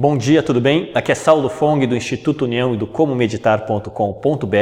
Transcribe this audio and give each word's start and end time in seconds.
Bom 0.00 0.16
dia, 0.16 0.44
tudo 0.44 0.60
bem? 0.60 0.92
Aqui 0.94 1.10
é 1.10 1.14
Saulo 1.16 1.48
Fong 1.48 1.84
do 1.84 1.96
Instituto 1.96 2.44
União 2.44 2.72
e 2.72 2.76
do 2.76 2.86
Como 2.86 3.16
Meditar.com.br 3.16 4.54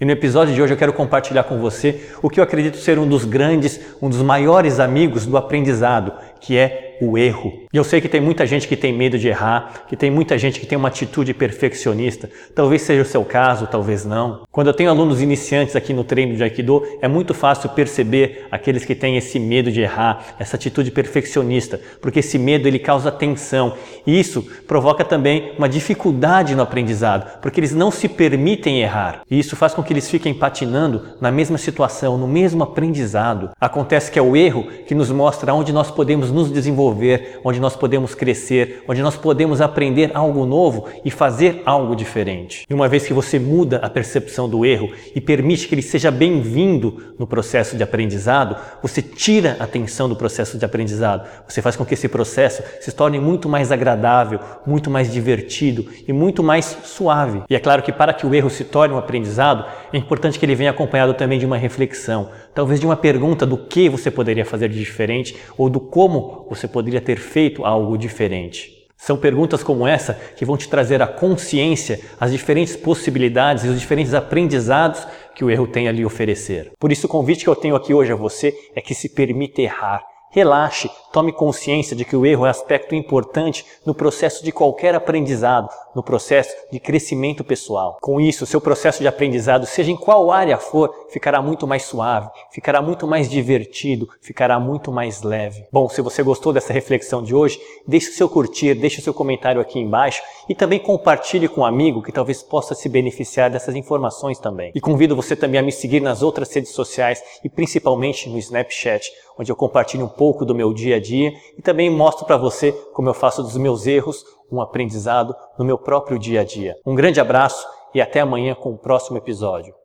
e 0.00 0.04
no 0.04 0.12
episódio 0.12 0.54
de 0.54 0.62
hoje 0.62 0.72
eu 0.72 0.76
quero 0.76 0.92
compartilhar 0.92 1.42
com 1.42 1.58
você 1.58 2.12
o 2.22 2.30
que 2.30 2.38
eu 2.38 2.44
acredito 2.44 2.76
ser 2.76 2.96
um 2.96 3.08
dos 3.08 3.24
grandes, 3.24 3.80
um 4.00 4.08
dos 4.08 4.22
maiores 4.22 4.78
amigos 4.78 5.26
do 5.26 5.36
aprendizado, 5.36 6.12
que 6.38 6.56
é 6.56 6.96
o 7.02 7.18
erro. 7.18 7.63
E 7.74 7.76
eu 7.76 7.82
sei 7.82 8.00
que 8.00 8.08
tem 8.08 8.20
muita 8.20 8.46
gente 8.46 8.68
que 8.68 8.76
tem 8.76 8.92
medo 8.92 9.18
de 9.18 9.26
errar, 9.26 9.82
que 9.88 9.96
tem 9.96 10.08
muita 10.08 10.38
gente 10.38 10.60
que 10.60 10.66
tem 10.66 10.78
uma 10.78 10.86
atitude 10.86 11.34
perfeccionista. 11.34 12.30
Talvez 12.54 12.82
seja 12.82 13.02
o 13.02 13.04
seu 13.04 13.24
caso, 13.24 13.66
talvez 13.66 14.04
não. 14.04 14.42
Quando 14.52 14.68
eu 14.68 14.72
tenho 14.72 14.90
alunos 14.90 15.20
iniciantes 15.20 15.74
aqui 15.74 15.92
no 15.92 16.04
treino 16.04 16.36
de 16.36 16.44
Aikido, 16.44 16.84
é 17.02 17.08
muito 17.08 17.34
fácil 17.34 17.68
perceber 17.70 18.46
aqueles 18.48 18.84
que 18.84 18.94
têm 18.94 19.16
esse 19.16 19.40
medo 19.40 19.72
de 19.72 19.80
errar, 19.80 20.36
essa 20.38 20.54
atitude 20.54 20.92
perfeccionista, 20.92 21.80
porque 22.00 22.20
esse 22.20 22.38
medo 22.38 22.68
ele 22.68 22.78
causa 22.78 23.10
tensão. 23.10 23.74
E 24.06 24.20
isso 24.20 24.42
provoca 24.68 25.04
também 25.04 25.50
uma 25.58 25.68
dificuldade 25.68 26.54
no 26.54 26.62
aprendizado, 26.62 27.40
porque 27.40 27.58
eles 27.58 27.74
não 27.74 27.90
se 27.90 28.08
permitem 28.08 28.82
errar. 28.82 29.22
E 29.28 29.36
isso 29.36 29.56
faz 29.56 29.74
com 29.74 29.82
que 29.82 29.92
eles 29.92 30.08
fiquem 30.08 30.32
patinando 30.32 31.02
na 31.20 31.32
mesma 31.32 31.58
situação, 31.58 32.16
no 32.16 32.28
mesmo 32.28 32.62
aprendizado. 32.62 33.50
Acontece 33.60 34.12
que 34.12 34.18
é 34.20 34.22
o 34.22 34.36
erro 34.36 34.68
que 34.86 34.94
nos 34.94 35.10
mostra 35.10 35.52
onde 35.52 35.72
nós 35.72 35.90
podemos 35.90 36.30
nos 36.30 36.52
desenvolver, 36.52 37.40
onde 37.42 37.63
nós 37.64 37.74
podemos 37.74 38.14
crescer, 38.14 38.84
onde 38.86 39.02
nós 39.02 39.16
podemos 39.16 39.62
aprender 39.62 40.10
algo 40.12 40.44
novo 40.44 40.86
e 41.02 41.10
fazer 41.10 41.62
algo 41.64 41.96
diferente. 41.96 42.64
E 42.68 42.74
uma 42.74 42.88
vez 42.88 43.06
que 43.06 43.12
você 43.14 43.38
muda 43.38 43.78
a 43.78 43.88
percepção 43.88 44.48
do 44.48 44.66
erro 44.66 44.92
e 45.14 45.20
permite 45.20 45.66
que 45.66 45.74
ele 45.74 45.82
seja 45.82 46.10
bem-vindo 46.10 47.14
no 47.18 47.26
processo 47.26 47.74
de 47.74 47.82
aprendizado, 47.82 48.56
você 48.82 49.00
tira 49.00 49.56
a 49.58 49.66
tensão 49.66 50.08
do 50.08 50.14
processo 50.14 50.58
de 50.58 50.64
aprendizado. 50.64 51.26
Você 51.48 51.62
faz 51.62 51.74
com 51.74 51.86
que 51.86 51.94
esse 51.94 52.06
processo 52.06 52.62
se 52.80 52.92
torne 52.92 53.18
muito 53.18 53.48
mais 53.48 53.72
agradável, 53.72 54.38
muito 54.66 54.90
mais 54.90 55.10
divertido 55.10 55.86
e 56.06 56.12
muito 56.12 56.42
mais 56.42 56.76
suave. 56.84 57.42
E 57.48 57.54
é 57.54 57.58
claro 57.58 57.82
que 57.82 57.92
para 57.92 58.12
que 58.12 58.26
o 58.26 58.34
erro 58.34 58.50
se 58.50 58.64
torne 58.64 58.94
um 58.94 58.98
aprendizado, 58.98 59.64
é 59.90 59.96
importante 59.96 60.38
que 60.38 60.44
ele 60.44 60.54
venha 60.54 60.70
acompanhado 60.70 61.14
também 61.14 61.38
de 61.38 61.46
uma 61.46 61.56
reflexão, 61.56 62.28
talvez 62.54 62.78
de 62.78 62.84
uma 62.84 62.96
pergunta 62.96 63.46
do 63.46 63.56
que 63.56 63.88
você 63.88 64.10
poderia 64.10 64.44
fazer 64.44 64.68
de 64.68 64.78
diferente 64.78 65.34
ou 65.56 65.70
do 65.70 65.80
como 65.80 66.46
você 66.50 66.68
poderia 66.68 67.00
ter 67.00 67.16
feito 67.16 67.53
algo 67.62 67.98
diferente? 67.98 68.72
São 68.96 69.18
perguntas 69.18 69.62
como 69.62 69.86
essa 69.86 70.14
que 70.34 70.46
vão 70.46 70.56
te 70.56 70.66
trazer 70.66 71.02
a 71.02 71.06
consciência, 71.06 72.00
as 72.18 72.32
diferentes 72.32 72.74
possibilidades 72.74 73.64
e 73.64 73.68
os 73.68 73.78
diferentes 73.78 74.14
aprendizados 74.14 75.06
que 75.34 75.44
o 75.44 75.50
erro 75.50 75.66
tem 75.66 75.88
a 75.88 75.92
lhe 75.92 76.06
oferecer. 76.06 76.72
Por 76.80 76.90
isso, 76.90 77.06
o 77.06 77.10
convite 77.10 77.44
que 77.44 77.50
eu 77.50 77.54
tenho 77.56 77.76
aqui 77.76 77.92
hoje 77.92 78.12
a 78.12 78.16
você 78.16 78.54
é 78.74 78.80
que 78.80 78.94
se 78.94 79.10
permita 79.10 79.60
errar. 79.60 80.02
Relaxe, 80.34 80.90
tome 81.12 81.32
consciência 81.32 81.94
de 81.94 82.04
que 82.04 82.16
o 82.16 82.26
erro 82.26 82.44
é 82.44 82.50
aspecto 82.50 82.92
importante 82.92 83.64
no 83.86 83.94
processo 83.94 84.42
de 84.42 84.50
qualquer 84.50 84.92
aprendizado, 84.92 85.68
no 85.94 86.02
processo 86.02 86.52
de 86.72 86.80
crescimento 86.80 87.44
pessoal. 87.44 87.98
Com 88.00 88.20
isso, 88.20 88.44
seu 88.44 88.60
processo 88.60 89.00
de 89.00 89.06
aprendizado, 89.06 89.64
seja 89.64 89.92
em 89.92 89.96
qual 89.96 90.32
área 90.32 90.58
for, 90.58 90.92
ficará 91.08 91.40
muito 91.40 91.68
mais 91.68 91.84
suave, 91.84 92.28
ficará 92.50 92.82
muito 92.82 93.06
mais 93.06 93.30
divertido, 93.30 94.08
ficará 94.20 94.58
muito 94.58 94.90
mais 94.90 95.22
leve. 95.22 95.66
Bom, 95.70 95.88
se 95.88 96.02
você 96.02 96.20
gostou 96.20 96.52
dessa 96.52 96.72
reflexão 96.72 97.22
de 97.22 97.32
hoje, 97.32 97.60
deixe 97.86 98.10
o 98.10 98.14
seu 98.14 98.28
curtir, 98.28 98.74
deixe 98.74 98.98
o 98.98 99.04
seu 99.04 99.14
comentário 99.14 99.60
aqui 99.60 99.78
embaixo 99.78 100.20
e 100.48 100.54
também 100.54 100.80
compartilhe 100.80 101.46
com 101.46 101.60
um 101.60 101.64
amigo 101.64 102.02
que 102.02 102.10
talvez 102.10 102.42
possa 102.42 102.74
se 102.74 102.88
beneficiar 102.88 103.48
dessas 103.48 103.76
informações 103.76 104.40
também. 104.40 104.72
E 104.74 104.80
convido 104.80 105.14
você 105.14 105.36
também 105.36 105.60
a 105.60 105.62
me 105.62 105.70
seguir 105.70 106.00
nas 106.00 106.22
outras 106.22 106.52
redes 106.52 106.72
sociais 106.72 107.22
e 107.44 107.48
principalmente 107.48 108.28
no 108.28 108.36
Snapchat, 108.36 109.12
onde 109.38 109.50
eu 109.50 109.56
compartilho 109.56 110.04
um 110.04 110.08
pouco 110.24 110.46
do 110.46 110.54
meu 110.54 110.72
dia 110.72 110.96
a 110.96 111.00
dia 111.00 111.34
e 111.58 111.60
também 111.60 111.90
mostro 111.90 112.24
para 112.24 112.38
você 112.38 112.72
como 112.94 113.10
eu 113.10 113.12
faço 113.12 113.42
dos 113.42 113.58
meus 113.58 113.86
erros 113.86 114.24
um 114.50 114.58
aprendizado 114.58 115.36
no 115.58 115.66
meu 115.66 115.76
próprio 115.76 116.18
dia 116.18 116.40
a 116.40 116.44
dia. 116.44 116.74
Um 116.86 116.94
grande 116.94 117.20
abraço 117.20 117.66
e 117.94 118.00
até 118.00 118.20
amanhã 118.20 118.54
com 118.54 118.70
o 118.70 118.78
próximo 118.78 119.18
episódio. 119.18 119.83